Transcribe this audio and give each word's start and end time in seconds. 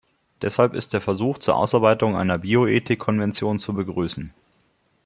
Deshalb 0.41 0.73
ist 0.73 0.93
der 0.93 1.01
Versuch 1.01 1.37
zur 1.37 1.57
Ausarbeitung 1.57 2.15
einer 2.15 2.39
Bioethik-Konvention 2.39 3.59
zu 3.59 3.75
begrüßen. 3.75 4.33